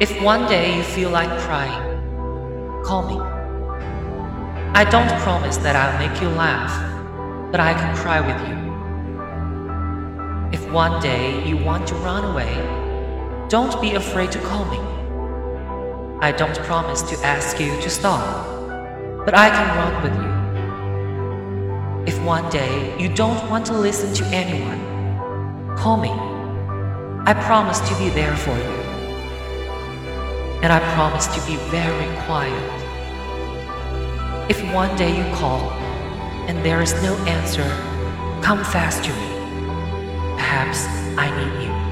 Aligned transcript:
If 0.00 0.22
one 0.22 0.48
day 0.48 0.74
you 0.74 0.82
feel 0.82 1.10
like 1.10 1.28
crying, 1.40 2.82
call 2.82 3.02
me. 3.06 3.20
I 4.72 4.86
don't 4.90 5.10
promise 5.20 5.58
that 5.58 5.76
I'll 5.76 5.98
make 5.98 6.22
you 6.22 6.30
laugh, 6.30 6.72
but 7.52 7.60
I 7.60 7.74
can 7.74 7.94
cry 7.94 8.18
with 8.22 8.40
you. 8.48 8.56
If 10.58 10.72
one 10.72 11.02
day 11.02 11.46
you 11.46 11.58
want 11.58 11.86
to 11.88 11.94
run 11.96 12.24
away, 12.24 12.50
don't 13.50 13.78
be 13.82 13.92
afraid 13.92 14.32
to 14.32 14.38
call 14.38 14.64
me. 14.70 14.78
I 16.20 16.32
don't 16.32 16.58
promise 16.60 17.02
to 17.02 17.18
ask 17.22 17.60
you 17.60 17.78
to 17.82 17.90
stop, 17.90 18.24
but 19.26 19.34
I 19.34 19.50
can 19.50 19.68
run 19.76 20.02
with 20.02 20.14
you. 20.22 20.30
If 22.06 22.18
one 22.24 22.48
day 22.48 22.98
you 22.98 23.10
don't 23.14 23.50
want 23.50 23.66
to 23.66 23.74
listen 23.74 24.14
to 24.14 24.24
anyone, 24.34 24.80
call 25.76 25.98
me. 25.98 26.08
I 27.26 27.34
promise 27.34 27.80
to 27.80 27.94
be 27.98 28.08
there 28.08 28.34
for 28.34 28.56
you. 28.56 28.99
And 30.62 30.72
I 30.72 30.80
promise 30.94 31.26
to 31.28 31.40
be 31.46 31.56
very 31.70 32.06
quiet. 32.26 32.80
If 34.50 34.62
one 34.74 34.94
day 34.96 35.16
you 35.16 35.24
call 35.34 35.70
and 36.48 36.62
there 36.64 36.82
is 36.82 36.92
no 37.02 37.16
answer, 37.26 37.64
come 38.42 38.62
fast 38.64 39.02
to 39.04 39.10
me. 39.10 39.28
Perhaps 40.36 40.84
I 41.16 41.30
need 41.38 41.64
you. 41.64 41.89